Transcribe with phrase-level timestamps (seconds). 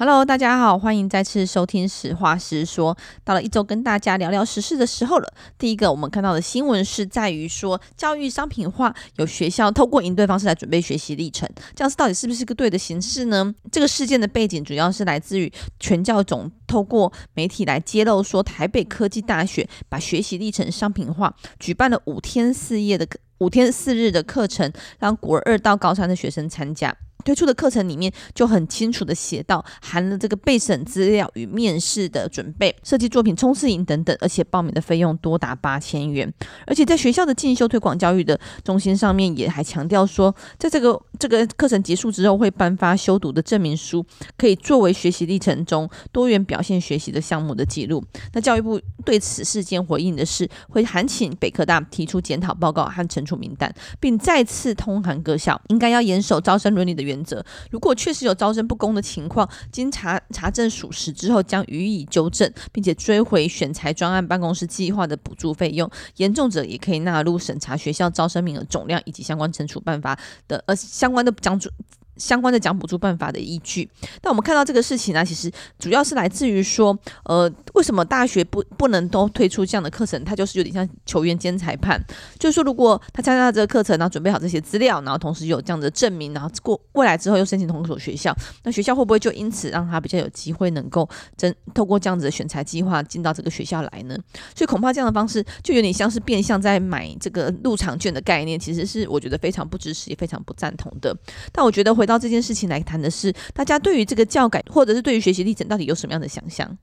[0.00, 2.94] Hello，大家好，欢迎再次收听《实话实说》。
[3.24, 5.34] 到了一周跟大家聊聊时事的时候了。
[5.58, 13.52] 第一个我们看到的新闻是在于说，教育商品化，有学校透过营队方式来准备学习历程，这样子到底是不是个对的形式呢？
[13.72, 23.04] 这个事件的背景主要是来自于全教总透过媒体来揭露说，台北科技大学把学习历程商品化，举办了五天四夜的
[23.38, 26.94] 五天四日的课程，让国二到高三的学生参加。
[27.24, 36.32] 推出的课程里面就很清楚的写到，含了这个备审资料与面试的准备、设计作品冲刺营等等，而且报名的费用多达八千元。
[36.66, 44.04] 而且在学校的进修推广教育的中心上面，也还强调说，在这个这个课程结束之后，会颁发修读的证明书，
[44.36, 48.02] 可以作为学习历程中多元表现学习的项目的记录。
[48.32, 65.90] 那教育部对此事件回应的是，会函请北科大提出检讨报告和惩处名单，并再次通函各校，应该要严守招生伦理的原则，如果确实有招生不公的情况，经查查证属实之后，将予以纠正，并且追回选材专案办公室计划的补助费用。
[66.16, 71.70] 严重者也可以纳入审查学校招生名额总量以及相关惩处办法的呃相关的奖助。
[72.18, 73.88] 相关的奖补助办法的依据，
[74.22, 80.22] 那我们看到这个事情呢，其实主要是来自于说，呃，为什么大学不不能都推出这样的课程？
[80.24, 82.00] 它就是有点像球员兼裁判，
[82.38, 94.16] 就是说，如果他参加这个课程，然后准备好这些资料，然后同时有这样的证明，然后过未来之后又申请同一所学校，那学校会不会就因此让他比较有机会能够真透过这样子的选材计划进到这个学校来呢？
[94.54, 101.16] 所以恐怕这样的方式就有点像是变相在买这个入场券的概念，其实是我觉得非常不支持也非常不赞同的。
[101.52, 106.76] 但我觉得回到这件事情来谈的是，大家对于这个教改，或者是对于学习历程，到底有什么样的想象？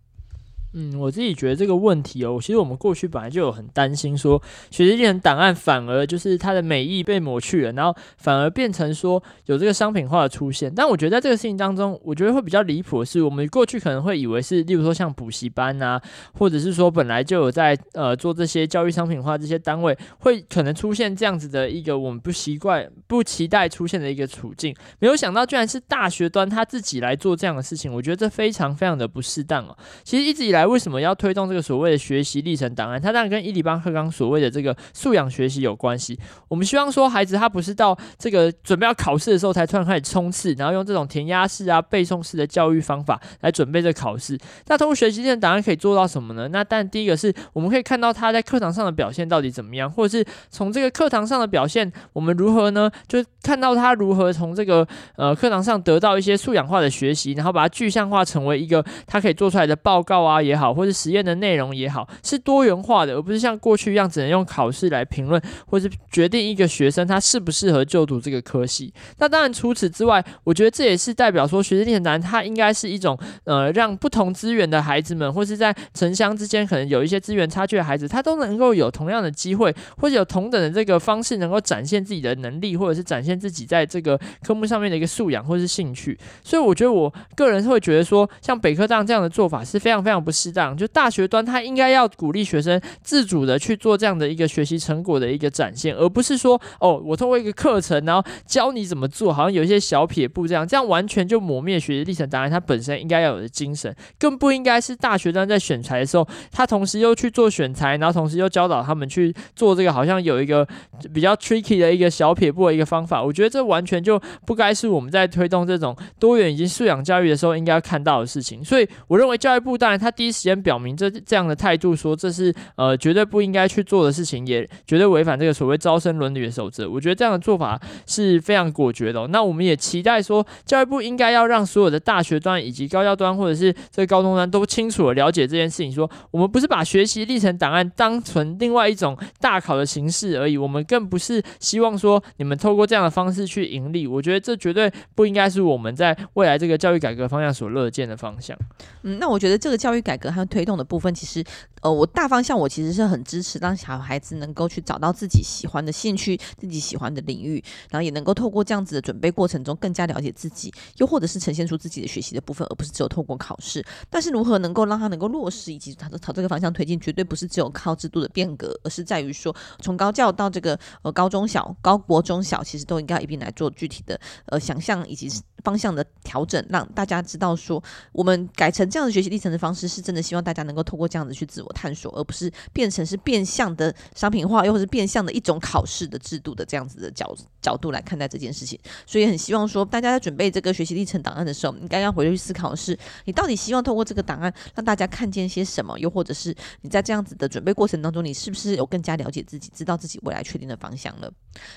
[0.77, 10.69] 嗯，我自己觉得这个问题哦，其实我们过去本来就有很担心说，学习历程档案反而就是它的美意被抹去了，然后反而变成说有这个商品化的出现。
[10.75, 16.01] 但我觉得在这个事情当中，我觉得会比较离谱的是，我们过去可能会以为是，例如说像补习班啊，
[16.33, 24.75] 或者是说本来就有在呃做这些教育商品化这些单位，会可能出现这样子的一个我们不习惯、不期待出现的一个处境。
[24.99, 29.77] 没有想到居然是大学端他自己来做这样的事情，我觉得这非常非常的不适当哦。
[30.03, 30.64] 其实一直以来。
[30.65, 33.01] 为什么要推动这个所谓的学习历程档案？
[33.01, 36.19] 它当然跟一零八课纲所谓的这个素养学习有关系。
[36.47, 44.37] 我们希望说，孩子他不是到这个准备要考试的时候才突然开始冲刺，然后用这种填鸭式啊、背诵式的教育方法来准备这考试。
[44.67, 46.47] 那通过学习历程档案可以做到什么呢？
[46.49, 52.89] 那但第一个是我们可以看到他在课堂上的表现到底怎么样，或者是从这个课堂上的表现，我们如何呢？
[53.07, 60.75] 就看到他如何从这个呃课堂上得到一些素养化的学习，然后把它具象化成为一个他可以做出来的报告啊也好。
[60.75, 68.93] 或者实验的内容也好，是多元化的，而不是像过去一样只能用考试来评论，或是决定一个学生他适不适合就读这个科系。
[69.19, 86.17] 那当然，除此之外，我觉得这也是代表说，学习历程档案它应该是一种呃，让不同资源的孩子们，或是在城乡之间可能有一些资源差距的孩子，他都能够有同样的机会，或者有同等的这个方式，能够展现自己的能力，或者是展现自己在这个科目上面的一个素养或是兴趣。
[86.43, 90.75] 所以，我觉得我个人会觉得说，像北科大这样的做法是非常非常不适当。
[90.75, 110.67] 就大学端，他应该要鼓励学生自主的去做这样的一个学习成果的一个展现，而不是说哦，我通过一个课程，然后教你怎么做，好像有一些小撇步这样，这样完全就磨灭学习历程档案它本身应该要有的精神，更不应该是大学端在选材的时候，他同时又去做选材，然后同时又教导他们去做这个，好像有一个
[111.13, 113.23] 比较 tricky 的一个小撇步的一个方法。
[113.23, 118.63] 我觉得这完全就不该是我们在推动这种多元以及素养教育的时候应该看到的事情。
[118.63, 120.97] 所以我认为教育部当然他第第一时间表明。
[120.97, 126.89] 这这样的态度说，这是呃绝对不应该去做的事情，也绝对违反这个所谓招生伦理的守则。
[126.89, 129.27] 我觉得这样的做法是非常果决的。
[129.27, 135.91] 那我们也期待说，教育部应该要让所有的大学端以及高校端，或者是这个高中端都清楚的了解这件事情。
[135.91, 144.07] 说我们不是把学习历程档案当成另外一种大考的形式而已，我们更不是希望说你们透过这样的方式去盈利。
[144.07, 148.57] 我觉得这绝对不应该是我们在未来这个教育改革方向所乐见的方向。
[149.03, 150.85] 嗯，那我觉得这个教育改改革和推动的。
[150.85, 151.43] 部分其实，
[151.81, 163.83] 呃，我大方向我其实是很支持，让小孩子能够去找到自己喜欢的兴趣、自己喜欢的领域，然后也能够透过这样子的准备过程中更加了解自己，又或者是呈现出自己的学习的部分，而不是只有透过考试。
[164.09, 175.31] 但是如何能够让他能够落实，以及他朝这个方向推进，绝对不是只有靠制度的变革，而是在于说，从高教到这个呃高中小、高国中小，其实都应该一并来做具体的呃想象以及。
[175.65, 177.83] 方向的调整，让大家知道说，
[178.13, 188.79] 我们改成这样的学习历程的方式，是真的希望大家能够透过这样子去自我探索，而不是变成是变相的商品化，又或是变相的一种考试的制度的这样子的角角度来看待这件事情。
[189.07, 201.31] 所以很希望说，大家在准备这个学习历程档案的时候，你刚刚回去思考的是，你到底希望透过这个档案让大家看见些什么，又或者是你在这样子的准备过程当中，你是不是有更加了解自己，知道自己未来确定的方向了？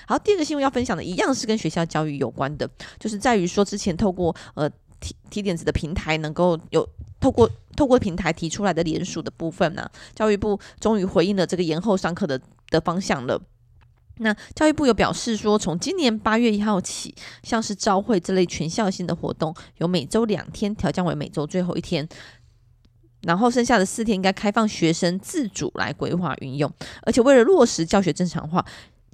[0.07, 6.87] 好，第二个新闻要分享的一样是跟学校教育有关的，就是在于说之前透过呃提提点子的平台，能够有
[7.19, 12.39] 透过透过平台提出来的联署的部分呢、教育部终于回应了这个延后上课的
[12.69, 13.41] 的方向了。
[14.21, 22.05] 那教育部有表示说，从今年八月一号起，像是朝会这类全校性的活动，由每周两天调降为每周最后一天，
[23.21, 26.69] 然后剩下的四天应该开放学生自主来规划运用，
[27.03, 28.65] 而且为了落实教学正常化。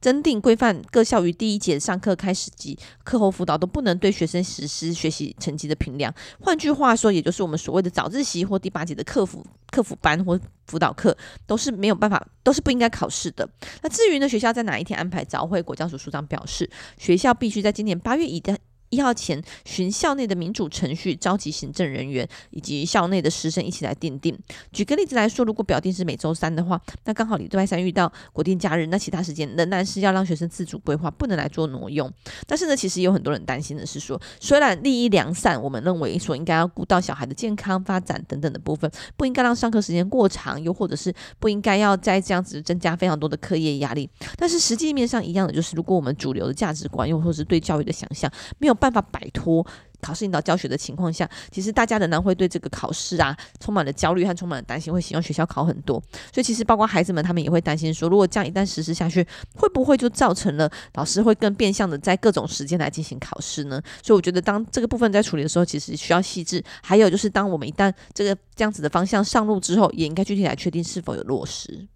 [0.05, 6.13] 增订规范，各校于第一节上课开始及课后辅导都不能对学生实施学习成绩的评量。
[6.39, 11.17] 换句话说，也就是我们所谓的早自习或第八节的课辅课辅班或辅导课，
[11.47, 13.49] 都是没有办法，都是不应该考试的。
[13.81, 16.69] 那至于呢，学校在哪一天安排早会，国教署署长表示，
[16.99, 18.55] 学校必须在今年八月以的。
[18.89, 24.37] 一号前，循校内的民主程序召集行政人员以及校内的师生一起来订定。
[24.71, 32.11] 举个例子来说，如果表定是每周三的话，那刚好礼拜三遇到国定假日，那其他时间仍然是要让学生自主规划，不能来做挪用。
[32.45, 44.09] 但是呢，其实有很多人担心的是说，虽然利益良善，我们认为说应该要顾到小孩的健康发展等等的部分，不应该让上课时间过长，又或者是不应该要再这样子增加非常多的课业压力。
[44.37, 49.65] 但是实际面上一样的，就是如果我们主流的价值观，又或者是对教育的想象没有办法摆脱
[50.01, 55.99] 考试引导教学的情况下，其实大家仍然会对这个考试啊充满了焦虑和充满了担心，会希望学校考很多。
[56.31, 59.25] 所以其实包括孩子们，他们也会担心说，如果这样一旦实施下去，
[59.55, 63.81] 会不会就造成了老师会更变相的在各种时间来进行考试呢？
[64.03, 66.63] 所以我觉得当这个部分在处理的时候，其实需要细致。
[66.83, 71.87] 还有就是，当我们一旦这个这样子的方向上路之后，也应该具体来确定是否有落实。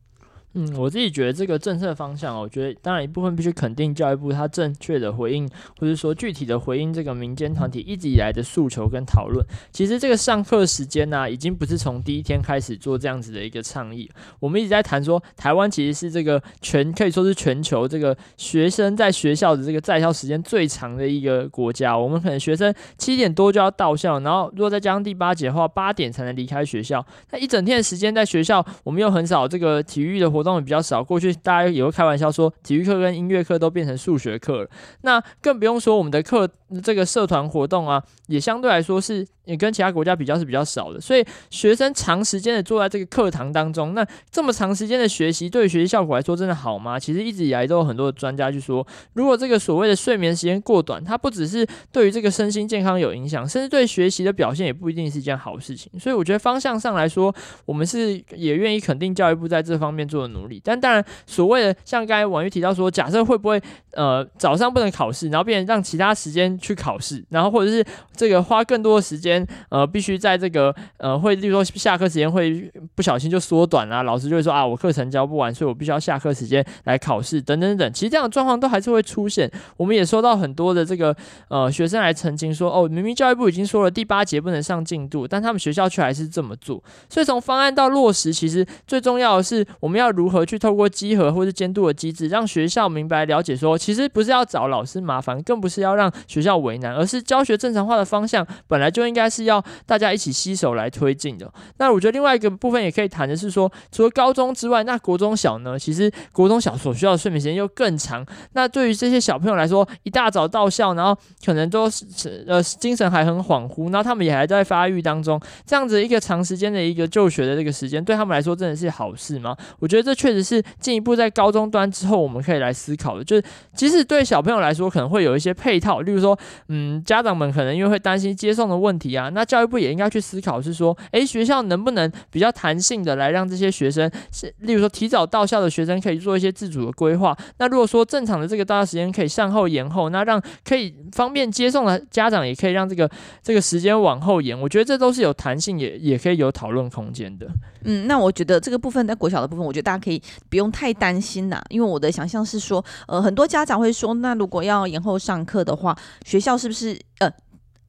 [0.53, 5.47] 嗯，我自己觉得这个政策方向，我觉得当然一部分必须肯定教育部它正确的回应，
[5.79, 9.45] 或者说具体的回应这个民间团体一直以来的诉求跟讨论。
[9.71, 14.09] 其实这个上课时间呢、已经不是从第一天开始做这样子的一个倡议。
[14.39, 21.95] 我们一直在谈说，台湾其实是这个全可以说是全球这个学生在学校的这个在校时间最长的一个国家。
[21.95, 27.05] 我们可能学生七点多就要到校，然后如果再加上第八节的话，八点才能离开学校。
[27.29, 30.38] 那一整天的时间在学校，我们又很少这个体育的活。
[30.39, 34.69] 活动也比较少，过去大家也会开玩笑说，体育课跟音乐课都变成数学课了。
[35.01, 36.47] 那更不用说我们的课，
[36.81, 41.01] 这个社团活动啊，也相对来说是也跟其他国家比较是比较少的。
[41.01, 46.97] 所以学生长时间的坐在这个课堂当中，那这么长时间的学习，对学习效果来说真的好吗？
[46.97, 55.91] 其实一直以来都有很多的专家去说，如果这个所谓的睡眠时间过短，它不只是对于这个身心健康有影响，甚至对学习的表现也不一定是一件好事情。
[55.99, 57.33] 所以我觉得方向上来说，
[57.65, 63.61] 我们是也愿意肯定教育部在这方面做的努力，但当然，所谓的像刚才婉諭提到说，假设会不会
[63.93, 67.85] 呃早上不能考试，然后变成让其他时间去考试，然后或者是
[68.15, 77.91] 这个花更多的时间，呃，必须在这个呃会，例如说下课时间会不小心就缩短啊，老师就会说啊，我课程教不完，所以我必须要下课时间来考试，等等等。
[77.93, 79.49] 其实这样的状况都还是会出现。
[79.77, 81.15] 我们也收到很多的这个
[81.49, 86.81] 呃学生来澄清说，哦，明明教育部已经说了第八节不能上进度，但他们学校却还是这么做。
[87.09, 90.59] 所以从方案到落实，其实最重要的是我们要如何去。
[90.59, 101.49] 透过稽核或是监督的机制，让学校明白了解说，其实不是要找老师麻烦，更不是要让学校为难，而是教学正常化的方向本来就应该是要大家一起携手来推进的。
[101.77, 105.79] 那我觉得另外一个部分也可以谈的是说，除了高中之外，那国中小呢？
[105.79, 108.25] 其实国中小所需要的睡眠时间又更长。
[108.51, 119.55] 那对于这些小朋友来说，一大早到校，然后可能都是呃精神还很恍惚，然后他们也还在发育当中，这样子一个长时间的一个就学的这个时间，对他们来说真的是好事吗？
[119.79, 120.63] 我觉得这确实是。
[120.79, 123.43] 进一步在高中端之后，我们可以来思考的，就是
[123.75, 126.37] 即使对小朋友来说可能会有一些配套，例如说，
[126.69, 137.37] 嗯，家长们可能因为会担心接送的问题啊，那教育部也应该去思考，是说，诶，学校能不能比较弹性的来让这些学生，是例如说提早到校的学生可以做一些自主的规划。
[137.57, 143.09] 那如果说正常的这个到校时间可以向后延后，那让可以方便接送的家长也可以让这个
[143.43, 144.59] 这个时间往后延。
[144.59, 147.47] 我觉得这都是有弹性，也也可以有讨论空间的。
[147.83, 150.21] 嗯，那我觉得这个部分在国小的部分，我觉得大可以。
[150.49, 157.31] 不用太担心呐，因为我的想象是说，呃，很多家长会说，那如果要延后上课的话，学校是不是呃，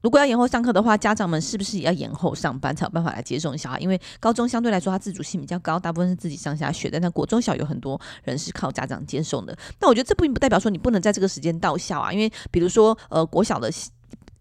[0.01, 3.79] 如果要延后上课的话，家长们是不是也要延后上班才有办法来接送小孩？
[3.79, 6.99] 因为高中相对来说，他自主性比较高，大部分是自己上下学的。
[6.99, 9.57] 但国中小有很多人是靠家长接送的。
[9.79, 13.71] 那我觉得这并不代表说你不能在这个时间到校啊，因为比如说，呃，国小的。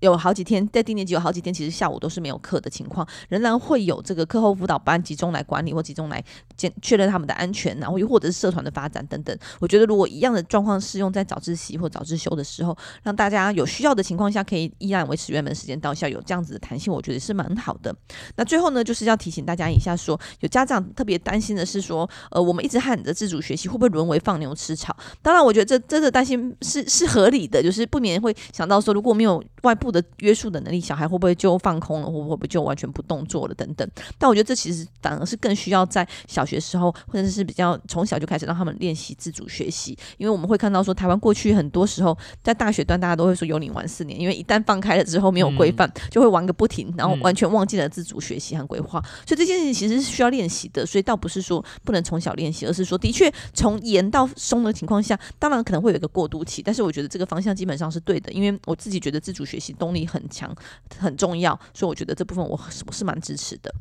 [0.00, 6.22] 有好几天在低年级有好几天，其实下午都是没有课的情况，仍然会有这个课后辅导班集中来管理或集中来
[6.56, 9.36] 检确认他们的安全，然后又或者是社团的发展等等。
[9.60, 17.94] 我觉得如果一样的状况适用在早自习或早自修的时候，让大家有需要的情况下可以依然维持原本时间到校，有这样子的弹性，我觉得是蛮好的。
[18.36, 24.96] 那最后呢，就是要提醒大家一下说，有家长特别担心的是说，呃，我们一直喊着自主学习会不会沦为放牛吃草？
[25.22, 33.88] 当然，我觉得这真的担心是是合理的，就是不免会想到说，如果没有外部的约束的能力，小孩会不会就放空了，会不会就完全不动作了等等。
[34.18, 49.00] 但我觉得这其实反而是更需要在小学时候，或者是比较从小就开始让他们练习自主学习，因为我们会看到说，台湾过去很多时候在大学段大家都会说有你玩四年，因为一旦放开了之后没有规范，就会玩个不停，然后完全忘记了自主学习和规划。
[49.26, 60.54] 所以这件事情其实是需要练习的，所以倒不是说不能从小练习，而是说的确从严到松的情况下，当然可能会有一个过渡期，但是我觉得这个方向基本上是对的，因为我自己觉得自主学习动力很强，
[60.96, 63.74] 很重要，所以我觉得这部分我是我是蛮支持的。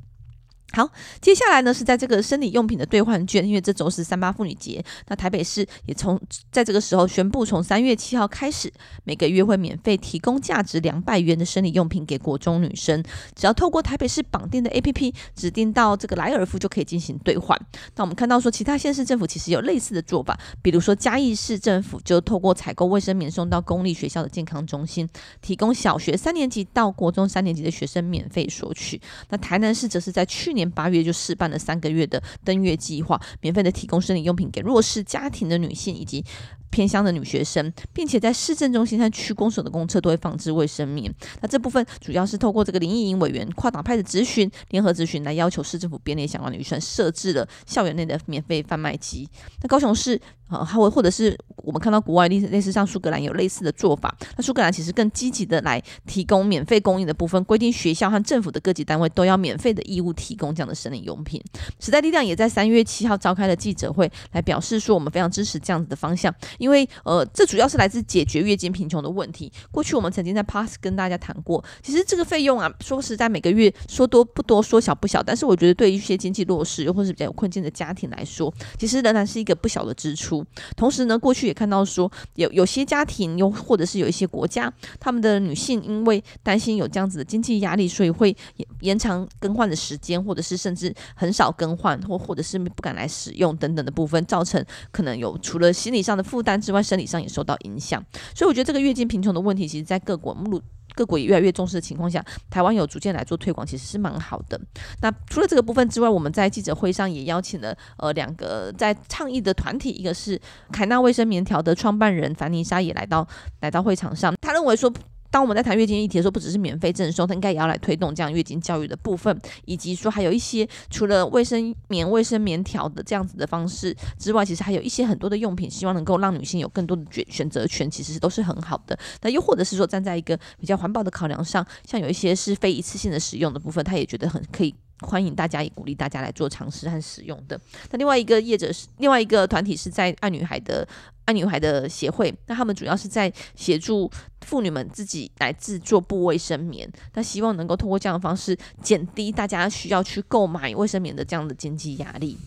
[0.72, 0.88] 好，
[1.20, 6.20] 接下来呢是在这个生理用品的兑换券，因为这周是三八妇女节，那台北市也从
[6.52, 8.72] 在这个时候宣布，从三月七号开始，
[9.04, 13.04] 每个月会免费提供价值两百元的生理用品给国中女生，
[13.36, 17.60] 只要透过台北市绑定的 APP 指定到这个莱尔富就可以进行兑换。
[17.96, 25.10] 那我们看到说，其他县市政府其实有类似的做法，比如说嘉义市政府就透过采购卫生棉送到公立学校的健康中心，
[25.42, 29.02] 提供小学三年级到国中三年级的学生免费索取。
[29.30, 30.59] 那台南市则是在去年。
[30.60, 36.24] 年八月就试办了三个月的登月计划，免费的提供生理用品给弱势家庭的女性以及
[36.70, 41.14] 偏乡的女学生，并且在市政中心和区公所的公厕都会放置卫生棉。
[41.42, 49.28] 那这部分主要是透过这个林义营委员跨党派的咨询、联合咨询来要求市政府编列相关的预算，设置了校园内的免费贩卖机。
[49.62, 54.16] 那高雄市啊，还会或者是我们看到国外类似类似像苏格兰有类似的做法。
[54.36, 61.42] 那苏格兰其实更积极的来提供免费供应的部分，规定学校和政府的各级单位都要免费的义务提供这样的生理用品。
[61.80, 66.34] 时代力量也在三月七号召开了记者会，来表示说我们非常支持这样子的方向。
[66.60, 69.52] 因为呃，这主要是来自解决月经贫穷的问题。
[69.72, 75.24] 过去我们曾经在 Pass 跟大家谈过，其实这个费用啊，说实在每个月说多不多，说小不小。
[75.24, 80.46] 但是我觉得对于一些经济弱势又或是比较有困境的家庭来说，其实仍然是一个不小的支出。
[80.76, 88.36] 同时呢，过去也看到说有有些家庭又或者是有一些国家，他们的女性因为担心有这样子的经济压力，所以会
[88.82, 98.02] 延长更换的时间，或者是甚至很少更换，或或者是不敢来使用等等的部分，造成可能有除了心理上的负担之外，生理上也受到影响，
[98.34, 100.62] 所以我觉得这个月经贫穷的问题，其实在各国目
[100.96, 104.60] 各国也越来越重视的情况下，台湾有逐渐来做推广，其实是蛮好的。
[105.02, 110.40] 那除了这个部分之外，我们在记者会上也邀请了呃两个在倡议的团体，一个是
[110.72, 113.28] 凯纳卫生棉条的创办人凡妮莎也来到
[113.62, 114.92] 来到会场上，他认为说。
[115.32, 128.98] 当我们在谈月经议题的时候，不只是免费赠送，他应该也要来推动这样月经教育的部分，以及说还有一些除了卫生棉、卫生棉条的这样子的方式之外，其实还有一些很多的用品，希望能够让女性有更多的选选择权，其实都是很好的。
[129.22, 134.74] 那又或者是说，站在一个比较环保的考量上，像有一些是非一次性的使用的部分，他也觉得很可以。
[135.02, 137.60] 欢迎大家，也鼓励大家来做尝试和使用的。
[137.92, 140.88] 那另外一个业者是另外一个团体是在爱女孩的
[141.26, 144.10] 爱女孩的协会，那他们主要是在协助
[144.42, 152.38] 妇女们自己来制作布卫生棉，那希望能够通过这样的方式减低大家需要去购买卫生棉的这样的经济压力。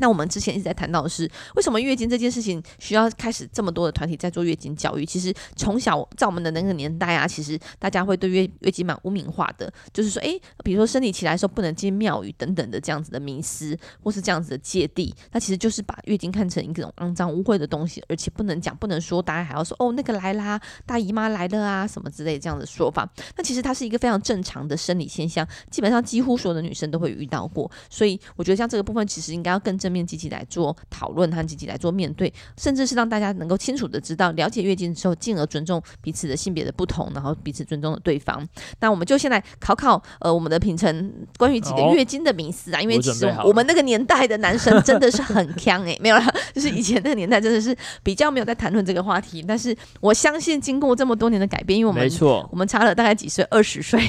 [0.00, 5.04] 那我们之前一直在谈到的是，为什么月经这件事情需要开始这么多的团体在做月经教育？
[5.04, 23.06] 其实从小在我们的那个年代啊，其实大家会对月月经蛮污名化的，就是说，诶，比如说生理期来的时候不能进庙宇等等的这样子的迷思，或是这样子的芥蒂，那其实就是把月经看成一种肮脏污秽的东西，而且不能讲，不能说，大家还要说，哦，那个来啦，大姨妈来了啊，什么之类这样的说法。
[23.36, 29.89] 那其实它是一个非常正常的生理现象，基本上几乎所有的女生都会遇到过，所以我觉得像这个部分其实应该要更正。
[29.90, 38.46] 面积极来做讨论和积极来做面对，甚至是让大家能够清楚的知道，了解月经之后，进而尊重彼此的性别的不同，然后彼此尊重的对方。
[38.80, 54.00] 那我们就先来考考呃我们的品成关于几个月经的名词啊，因为其实我们那个年代的男生真的是很强哎，没有啦，就是以前那个年代真的是比较没有在谈论这个话题，但是我相信经过这么多年的改变，因为我们没错，我们差了大概几岁，二十岁。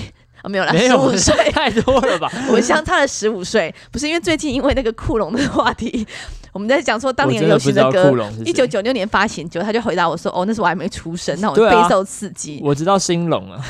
[0.42, 2.32] 啊、哦，没有啦，十五岁太多了吧？
[2.50, 6.06] 我们相差了十五岁，不是因为最近因为那个库龙的话题，
[6.52, 12.60] 我们在讲说当年流行的歌，一九九六年发行，结果他就回答我说：“哦，那时候我还没出生。”那我备受刺激。
[12.64, 13.64] 我知道兴隆啊，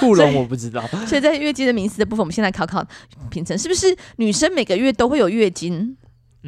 [0.00, 0.82] 库龙我不知道。
[1.06, 2.84] 所以在月经的名词的部分，我们先来考考
[3.30, 5.96] 品成，是不是女生每个月都会有月经？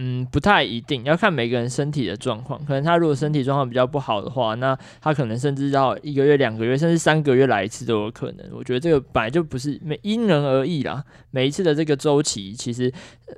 [0.01, 2.65] 嗯，不太一定要看每个人身体的状况。
[2.65, 8.49] 可能他如果身体状况比较不好的话，那他可能甚至要一个月、两个月，甚至三个月来一次都有可能。
[8.53, 11.03] 我觉得这个本来就不是每因人而异啦。
[11.31, 12.93] 每一次的这个周期，其实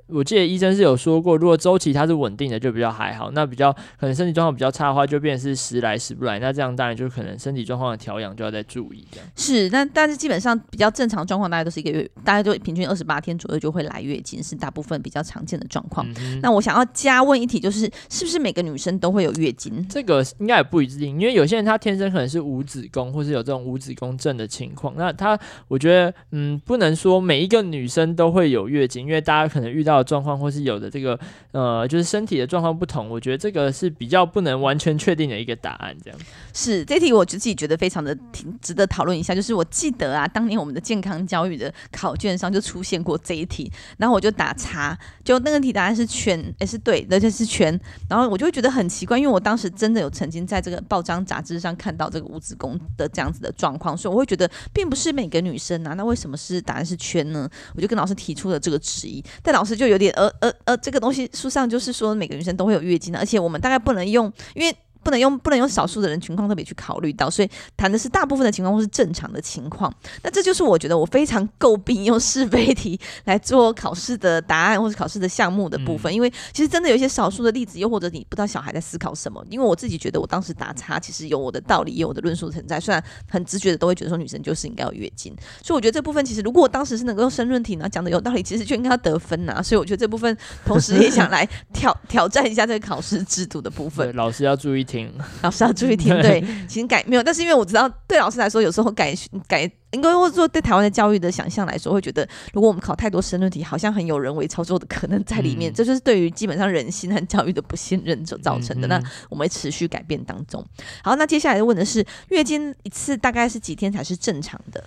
[0.09, 3.31] 我记得医生是有说过，如果周期它是稳定的，就比较还好。
[3.31, 6.39] 那比较可能身体状况比较差的话，就变成是时来时不来。
[6.39, 9.27] 那这样当然就可能身体状况的调养就要再注意这样。
[9.35, 16.07] 是，但但是基本上比较正常状况，大概都是一个月，大概就平均二十八天左右就会来月经，是大部分比较常见的状况。
[16.21, 19.87] 嗯、那我想要加问一题，就是是不是每个女生都会有月经？
[19.89, 24.95] 这个应该也不一定，因为有些人她天生可能是无子宫，或是有这种无子宫症的情况。
[24.97, 25.39] 那她，
[25.69, 31.19] 我觉得，嗯，不能说每一个女生都会有月经，因为大家可能遇到的状况或是有的这个，
[31.53, 33.09] 呃，就是身体的状况不同。
[33.09, 35.97] 我觉得这个是比较不能完全确定的一个答案。
[36.05, 36.19] 这样
[36.53, 39.35] 是这题，我就自己觉得非常的挺值得讨论一下。
[39.35, 47.79] 就是我记得啊，当年我们的健康教育的考卷上就出现过这一题，然后我就打叉，就那个题答案是全，也是对，而且是圈。
[48.09, 57.49] 然后我就会觉得很奇怪，因为我当时真的有曾经在这个报章杂志上看到这个五子宫的这样子的状况，所以我会觉得并不是每个女生啊，那为什么是答案是圈呢？
[57.75, 64.77] 我就跟老师提出了这个质疑，但老师就有点呃呃呃，这个东西书上就是说每个女生都会有月经的，而且我们大概不能用，因为。
[65.03, 69.93] 不能用不能用少数的人情况特别去考虑到，所以谈的是大部分的情况或是正常的情况。
[70.23, 79.45] 那这就是我觉得我非常诟病用是非题来做考试的答案或是考试的项目的部分，嗯、因为其实真的有一些少数的例子，又或者你不知道小孩在思考什么。
[79.51, 82.79] 因为我自己觉得我当时打叉，其实有我的道理，也有我的论述存在。
[82.79, 89.63] 虽然很直觉的都会觉得说女生就是应该有月经，所以我觉得这部分其实如果我当时是能够用申论题呢讲的有道理，其实就应该要得分呐。
[89.63, 94.15] 所以我觉得这部分同时也想来挑挑 战一下这个考试制度的部分。
[94.15, 95.71] 老师要注意听， 老师要。
[95.81, 99.15] 注意听，对，请改没有，但是因为我知道，对老师来说，有时候改
[99.49, 108.89] 改，应该或者说对台湾的教育的想象来说，会觉得如果我们考太多申论题，好像很有人为操作的可能在里面，嗯、这就是对于基本上人心和教育的不信任所造成的。
[108.89, 110.63] 那我们会持续改变当中。
[111.03, 114.85] 好，那接下来问的是，月经一次大概是几天才是正常的？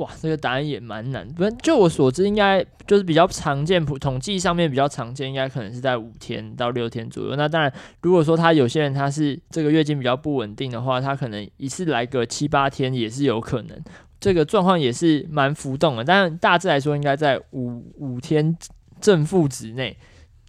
[0.00, 1.28] 哇，这个答案也蛮难。
[1.28, 7.36] 不，就我所知，应该就是比较常见，普统计上面比较常见，应该可能是在五天到六天左右。
[7.36, 13.78] 那当然，如果说他有些人他是这个月经比较不稳定的话，他可能一次来个七八天也是有可能。
[14.18, 18.56] 这个状况也是蛮浮动的，但大致来说，应该在五五天
[19.02, 19.94] 正负值内。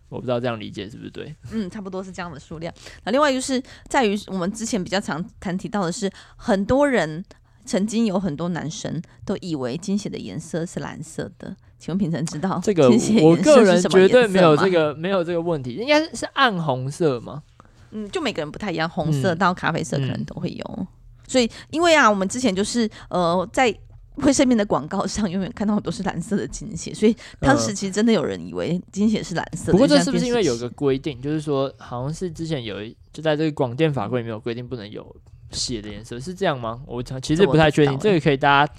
[0.07, 1.35] 我不知道这样理解是不是对？
[1.51, 2.73] 嗯，差不多是这样的数量。
[3.03, 7.21] 那另外就是在于我们之前比较常谈提到的是，很多人。
[7.65, 12.89] 曾经有很多男生都以为经血的颜色是蓝色的，请问品成知道这个？
[13.21, 17.43] 我个人绝对没有这个没有这个问题，应该是暗红色吗？
[17.91, 20.63] 嗯，就每个人不太一样，红色到咖啡色可能都会有。
[20.77, 20.87] 嗯嗯、
[21.27, 23.73] 所以因为啊，我们之前就是呃在
[24.15, 29.71] 卫生棉的广告上永远看到很多是蓝色的金血，所以当时其实真的有人以为金血是蓝色的。
[29.71, 35.15] 不过这是不是因为有个规定，就是说好像是之前有一就在这个广电法规里面有规定不能有。
[35.51, 36.81] 血的颜色是这样吗？
[36.87, 38.73] 我其实不太确定，这个可以大家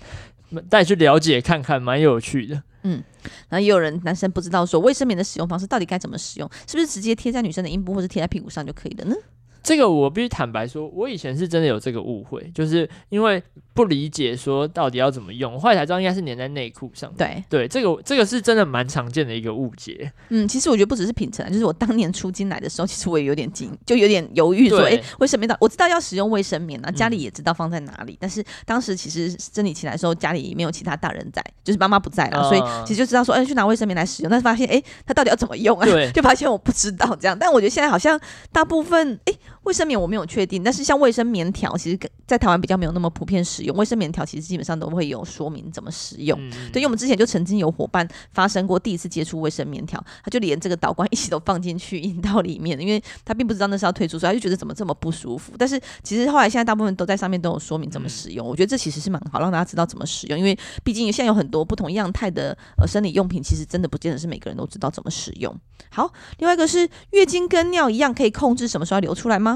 [0.69, 2.63] 带去了解看看，蛮有趣的。
[2.85, 3.03] 嗯，
[3.49, 9.15] 然后也有人男生不知道说卫生棉的使用方式到底该怎么使用，是不是直接贴在女生的阴部或者贴在屁股上就可以了呢？
[9.63, 17.13] 这个我必须坦白说，我以前是真的有这个误会，就是因为不理解说到底要怎么用，后来才知道应该是粘在内裤上。
[17.17, 20.13] 对对，这个这个是真的蛮常见的一个误解。
[20.31, 35.87] 嗯，其实我觉得不只是品成，就是我当年出金来的时候，其实我也有点惊，就有点犹豫说，哎对，卫生棉到我知道要使用卫生棉啊，家里也知道放在哪里，嗯、但是当时其实生理期来的时候，家里没有其他大人在，就是妈妈不在了，嗯、所以其实就知道说，哎，去拿卫生棉来使用，但是发现，哎，它到底要怎么用啊？
[35.87, 37.37] 对，就发现我不知道这样。
[37.39, 38.21] 但我觉得现在好像
[38.51, 39.33] 大部分，哎。
[39.65, 43.77] 卫生棉我没有确定，但是像卫生棉条，其实在台湾比较没有那么普遍使用。
[43.77, 46.39] 卫生棉条其实基本上都会有说明怎么使用。
[46.41, 55.53] 嗯、对，因为我们之前就曾经有伙伴发生过第一次接触卫生棉条，他就连这个导管一起都放进去阴道里面，因为他并不知道那是要退出，所以他就觉得怎么这么不舒服。
[55.57, 60.39] 但是其实后来现在大部分都在上面都有说明怎么使用，嗯、我觉得这其实是蛮好，让大家知道怎么使用。
[60.39, 65.55] 因为毕竟现在有很多不同样态的呃生理用品，其实真的不见得是每个人都知道怎么使用。
[65.91, 69.52] 好，另外一个是月经跟尿一样可以控制什么时候要流出来吗？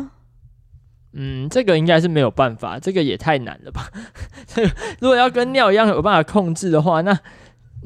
[1.18, 3.90] 嗯，这个应该是没有办法，这个也太难了吧？
[5.00, 7.18] 如果要跟尿一样有办法控制的话，那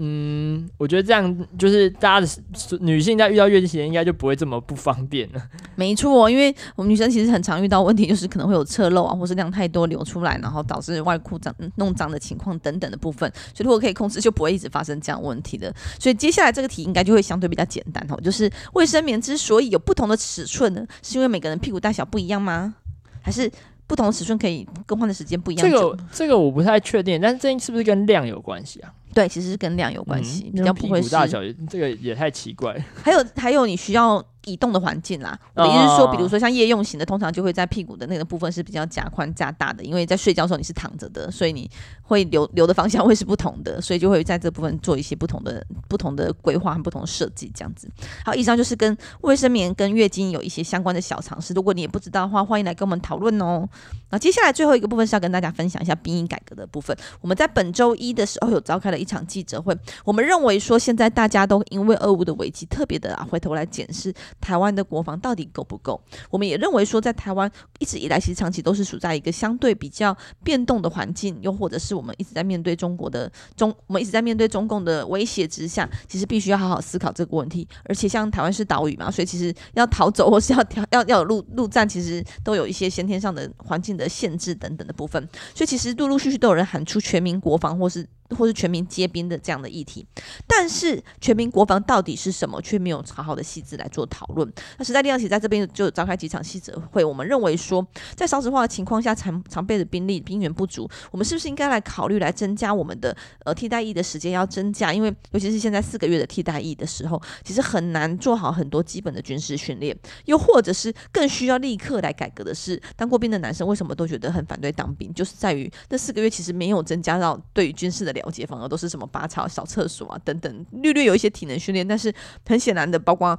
[0.03, 5.43] 嗯，我觉得这样就是大家的女性在遇到月经前应该就不会这么不方便了。
[5.77, 13.31] 没错，因为我们女生其实很常遇到问题，就是可能会有侧漏啊，或是量太多流出来，然后导致外裤脏弄脏的情况等等的部分。
[13.55, 15.73] 所以如果可以控制，就不会一直发生这样问题的。
[15.99, 22.77] 所以接下来这个题应该就会相对比较简单哦，就是卫生棉之所以有不同的尺寸呢，是因为每个人屁股大小不一样吗？
[23.21, 23.51] 还是
[23.87, 25.71] 不同的尺寸可以更换的时间不一样？
[25.71, 28.93] 这个这个我不太确定，但是这是不是跟量有关系啊？
[29.13, 31.11] 对，其实是跟量有关系，嗯、比较不会是。
[31.11, 32.77] 大小这个也太奇怪。
[33.03, 34.25] 还有还有，你需要。
[34.45, 41.71] 移动的环境啦，我的意思是说，比如说像夜用型的，通常就会在屁股的那个部分是比较加宽加大的，因为在睡觉的时候你是躺着的，所以你
[42.03, 47.91] 会流流的方向会是不同的，所以就会在这部分做一些不同的不同的规划和不同的设计这样子。
[48.25, 53.69] 好，以上就是跟卫生棉跟月经有一些相关的小常识，如果你也不知道的话，欢迎来跟我们讨论哦。
[54.11, 56.97] 那接下来最后一个部分是要跟大家分享一下兵役改革的部分。
[57.21, 65.11] 我们在本周一的时候有召开了一场记者会，我们认为说现在大家都因为俄乌的危机，特别的啊回头来检视台湾的国防。
[65.21, 66.01] 到底够不够？
[66.31, 77.69] 我们也认为说，在台湾一直以来，其实长期都是处在一个相对比较变动的环境，又或者是我们一直在面对中国的中，我们一直在面对中共的威胁之下，其实必须要好好思考这个问题。
[77.85, 85.23] 而且像台湾是岛屿嘛，所以其实要逃走或是要调 要要有陆陆战，其实都有一些先天上的环境的限制等等的部分。
[85.55, 88.09] 所以其实陆陆续续都有人喊出全民国防，或是。
[88.37, 90.07] 或是全民皆兵的这样的议题，
[90.47, 94.51] 但是全民国防到底是什么，却没有好好的细致来做讨论。
[94.79, 104.93] 那时代力量其实在这边就召开几场记者会，我们认为说，在少子化的情况下，常常备的兵力兵源不足，我们是不是应该来考虑来增加我们的呃替代役的时间要增加？
[104.93, 115.13] 因为尤其是现在四个月的替代役的时候，其实很难做好很多基本的军事训练，又或者是更需要立刻来改革的是，当过兵的男生为什么都觉得很反对当兵？
[115.15, 118.20] 就是在于那四个月其实没有增加到对于军事的。
[118.23, 122.15] 了解反而都是什么拔草、扫厕所啊等等，略略有一些体能训练，但是
[122.47, 123.39] 很显然的，包括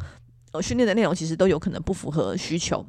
[0.52, 2.86] 呃训练的内容其实都有可能不符合需求。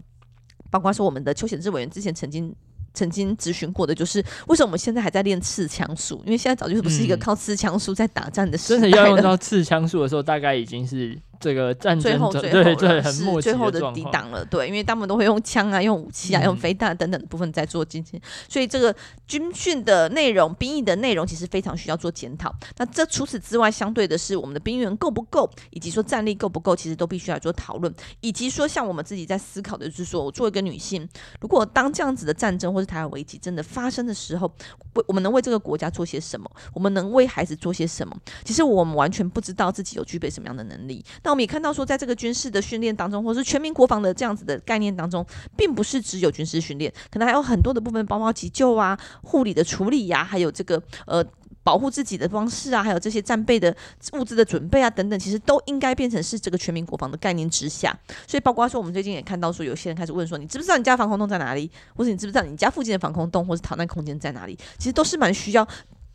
[0.70, 2.54] 包括说我们的邱显志委员之前曾经
[2.94, 6.22] 曾经咨询过的，就是为什么我们现在还在练刺枪术？
[6.24, 8.82] 因为现在早就不是一个靠刺枪术在打仗的时代了。
[8.82, 11.18] 真的要用到刺枪术的时候，大概已经是。
[11.42, 18.94] 这个战争最后最后对对很默契最后的抵挡了，对，因为他们都会用枪啊、用武器啊、嗯、用飞弹等等的部分在做进行，所以这个
[19.26, 22.54] 军训的内容、兵役的内容其实非常需要做检讨。
[22.76, 27.92] 那这除此之外，相对的是我们的兵员够不够，以及说战力够不够，其实都必须要做讨论。
[28.20, 31.08] 以及说像我们自己在思考的，就是说我作为一个女性，
[31.40, 34.46] 如果当这样子的战争或是台湾危机真的发生的时候，
[34.94, 36.48] 为我们能为这个国家做些什么？
[36.72, 38.16] 我们能为孩子做些什么？
[38.44, 41.04] 其实我们完全不知道自己有具备什么样的能力。
[41.24, 45.24] 那我们也看到说，在这个军事的训练当中，或是全民国防的这样子的概念当中，
[45.56, 51.24] 并不是只有军事训练，可能还有很多的部分，包括急救啊、护理的处理呀、还有这个呃
[51.64, 53.74] 保护自己的方式啊，还有这些战备的
[54.12, 57.98] 物资的准备啊等等，其实都应该变成是这个全民国防的概念之下。
[58.26, 61.70] 所以，包括说我们最近也看到说，有些人开始问说，你知不知道你家防空洞在哪里？
[61.96, 64.58] 或者你知不知道你家附近的防空洞或是逃难空间在哪里？
[64.76, 65.66] 其实都是蛮需要。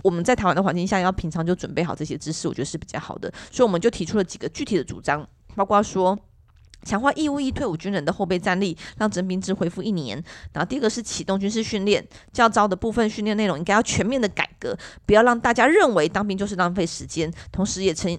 [0.03, 3.31] 我们在台湾的环境下，要平常就准备好这些知识，我觉得是比较好的。
[3.51, 6.17] 所以我们就提出了几个具体的主张，包括说
[6.83, 10.23] 强化义务役退伍军人的后备战力，让征兵制恢复一年。
[10.53, 18.17] 然后第一个是启动军事训练，教招的部分训练内容应该要全面的改革，不要让大家认为当兵就是浪费时间，同时也成。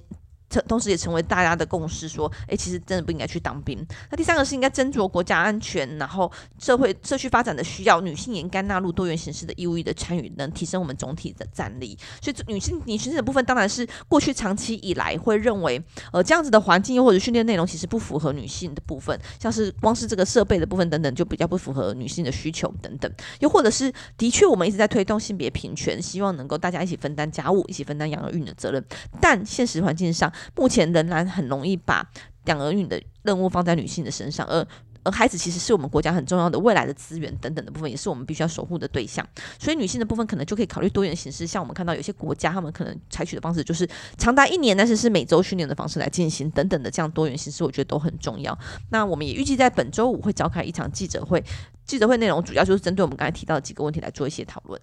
[0.66, 3.78] 同时也成为大家的共识，说，诶，其实真的不应该去当兵。
[4.10, 11.98] 那第三个是应该斟酌国家安全，然后社会社区发展的需要，女性也应该纳入多元形式的义务役的参与，能提升我们总体的战力。
[12.22, 15.82] 所以，女性女性的部分当然是过去长期以来会认为，
[16.12, 23.12] 呃，这样子的环境又或者训练内容其实不符合女性的部分，像是光是这个设备的部分等等，就比较不符合女性的需求等等。
[23.40, 28.82] 又或者是的确我们一直在推动性别平权，希望能够大家一起分担家务，一起分担养儿育的责任，
[29.20, 30.32] 但现实环境上。
[30.56, 32.08] 目前仍然很容易把
[32.46, 34.66] 养儿女的任务放在女性的身上，而
[35.04, 39.26] 而孩子其实是我们国家很重要的未来的资源等等的部分，也是我们必须要守护的对象。
[39.58, 48.58] 所以女性的部分可能就可以考虑多元形式，像我们看到有些国家，他们可能采取的方式就是长达一年，但是是每周训练的方式来进行等等的这样多元形式，我觉得都很重要。
[48.90, 51.42] 那我们也预计在本周五会召开一场记者会，
[51.88, 54.80] 记者会内容主要就是针对我们刚才提到的几个问题来做一些讨论。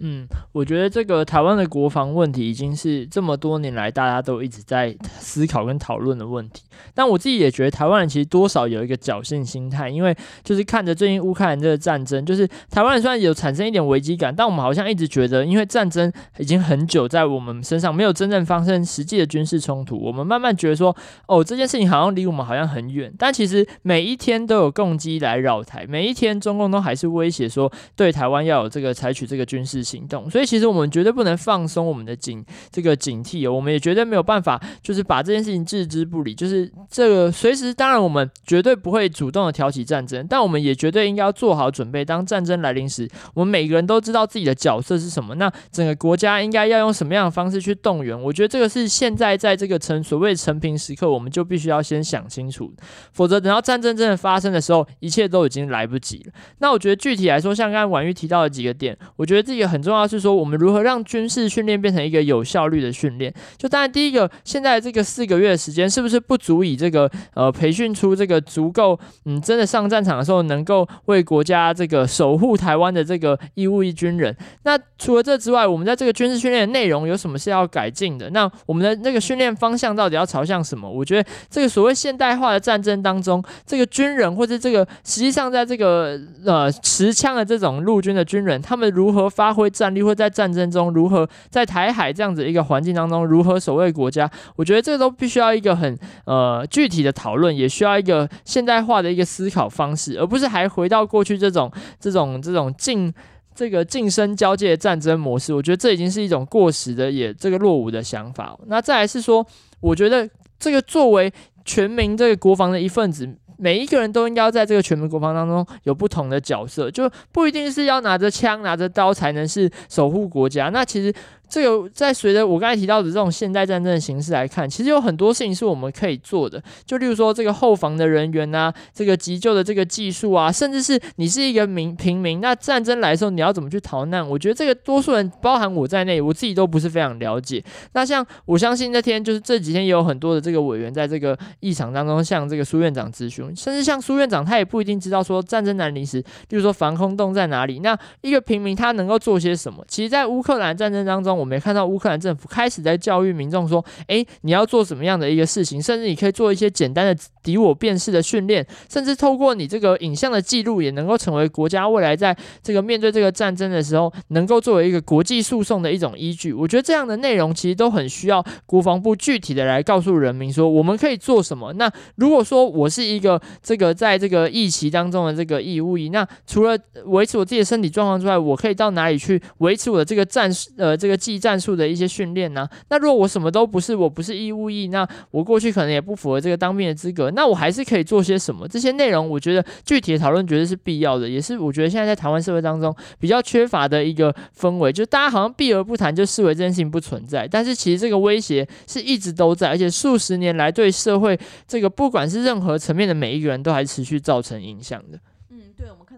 [0.00, 6.62] 嗯，我觉得这个台湾的国防问题已经是这么多年来大家都一直在思考跟讨论的问题。
[6.94, 23.12] 但我自己也觉得台湾人其实多少有一个侥幸心态，因为就是看着最近乌克兰这个战争，就是台湾人虽然有产生一点危机感，但我们好像一直觉得，因为战争已经很久在我们身上没有真正发生实际的军事冲突，我们慢慢觉得说，哦，这件事情好像离我们好像很远。
[23.18, 29.78] 但其实每一天都有共机来扰台，每一天中共都还是威胁说对台湾要有这个采取这个军事。
[29.88, 36.34] 行动，所以其实我们绝对不能放松我们的警这个警惕，我们也绝对没有办法，就是把这件事情置之不理。
[36.34, 42.04] 就是这个随时，当然我们绝对不会主动的挑起战争，但我们也绝对应该要做好准备。
[42.04, 48.20] 当战争来临时，我们每个人都知道自己的角色是什么，那整个国家应该要用什么样的方式去动员？
[48.20, 52.72] 我觉得这个是现在在这个成所谓成平时刻，我们就必须要先想清楚，
[53.12, 56.32] 否则等到战争真的发生的时候，一切都已经来不及了。
[56.58, 59.78] 那我觉得具体来说，像刚才婉諭提到的几个点，我觉得这个很。
[59.88, 63.32] 重要是说，我们如何让军事训练变成一个有效率的训练。
[63.56, 74.36] 就当然，第一个，现在这个四个月的时间是不是不足以这个呃培训出这个足够嗯真的上战场的时候能够为国家这个守护台湾的这个义务役军人？
[74.64, 78.28] 那除了这之外，我们在这个军事训练的内容有什么是要改进的？
[78.28, 80.86] 那我们的那个训练方向到底要朝向什么？
[80.86, 94.30] 我觉得这个所谓现代化的战争当中，这个军人或者这个实际上在这个呃持枪的这种陆军的军人，他们如何发挥战力，或在战争中如何在台海这样子一个环境当中如何守卫国家？
[94.56, 103.12] 我觉得这都必须要一个很呃具体的讨论，也需要一个现代化的一个思考方式，而不是还回到过去这种这种这种近
[103.54, 105.52] 这个近身交界的战争模式。
[105.52, 108.58] 我觉得这已经是一种过时的也这个落伍的想法。
[108.66, 109.44] 那再来是说，
[109.80, 111.32] 我觉得这个作为
[111.64, 113.28] 全民这个国防的一份子。
[113.58, 120.70] 每一个人都应该在这个全民国防当中有不同的角色，就不一定是要拿着枪、拿着刀才能是守护国家。
[120.70, 121.14] 那其实。
[121.48, 126.62] 这个在随着我刚才提到的这种现代战争的形式来看，其实有很多事情是我们可以做的。
[126.84, 134.28] 就例如说这个后防的人员啊，这个急救的这个技术啊，甚至是你是一个民平民，那战争来的时候你要怎么去逃难？
[134.28, 137.64] 我觉得这个多数人，包含我在内，我自己都不是非常了解。
[137.92, 149.82] 那像我相信那天就是这几天也有很多的这个委员在这个议场当中向这个苏院长咨询，甚至像苏院长他也不一定知道说战争来临时，例如说防空洞在哪里，那一个平民他能够做些什么？
[149.88, 151.37] 其实，在乌克兰战争当中。
[151.38, 155.80] 我们看到乌克兰政府开始在教育民众说：“诶，你要做什么样的一个事情？
[155.80, 166.52] 甚至你可以做一些简单的敌我辨识的训练，甚至透过你这个影像的记录，也能够成为国家未来在这个面对这个战争的时候，能够作为一个国际诉讼的一种依据。
[166.52, 171.72] 我觉得这样的内容其实都很需要国防部具体的来告诉人民说，我们可以做什么。
[171.74, 182.66] 那如果说我是一个这个在这个疫情当中的这个义务役，那除了维持我自己的身体状况之外，我可以到哪里去维持我的这个战呃这个。”技战术的一些训练呢？
[182.88, 188.66] 那如果我什么都不是，我不是义务役，那我过去可能也不符合这个当兵的资格，那我还是可以做些什么？
[188.66, 197.46] 这些内容，我觉得具体的讨论绝对是必要的，也是我觉得现在在台湾社会当中比较缺乏的一个氛围，就大家好像避而不谈，就视为这件事情不存在。
[197.46, 205.18] 但是其实这个威胁是一直都在，而且数十年来对社会这个不管是任何层面的每一个人都还持续造成影响的。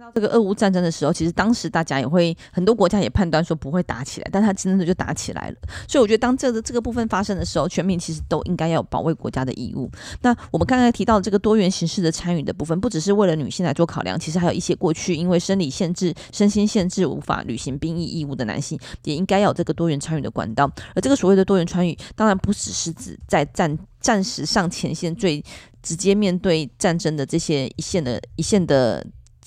[0.00, 5.56] 到这个俄乌战争的时候，其实当时大家也会很多国家也判断说不会打起来，但他真的就打起来了。
[5.86, 9.90] 所以我觉得当这个这个部分发生的时候，全民其实都应该要有保卫国家的义务。
[10.22, 20.70] 那我们刚才提到的这个多元形式的参与的部分，不只是为了女性来做考量，其实还有一些过去因为生理限制、身心限制无法履行兵役义务的男性，也应该要有这个多元参与的管道。
[20.94, 25.44] 而这个所谓的多元参与，当然不只是指在战战时上前线最
[25.82, 29.04] 直接面对战争的这些一线的一线的。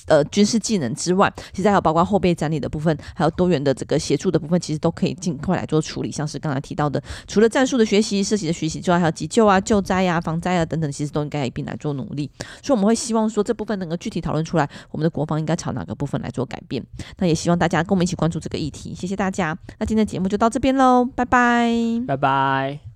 [0.08, 6.12] 呃，军事技能之外，其实还有包括后备战力的部分，还有多元的这个协助的部分，其实都可以尽快来做处理。
[6.12, 12.30] 像是刚才提到的，除了战术的学习、设计的学习之外，还有急救啊、救灾啊、防灾啊等等，其实都应该一并来做努力。
[12.62, 16.84] 所以我们会希望说，这部分能够具体讨论出来，我们的国防应该朝哪个部分来做改变。
[17.18, 18.94] 那也希望大家跟我们一起关注这个议题。
[18.94, 21.72] 谢谢大家，那今天的节目就到这边喽，拜拜，
[22.08, 22.93] 拜拜。